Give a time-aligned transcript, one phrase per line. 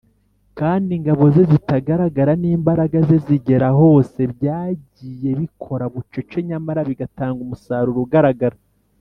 [0.59, 8.57] Kandi ingabo ze zitagaragara, n’imbaraga ze zigera hose, byagiye bikora bucece nyamara bigatanga umusaruro ugaragara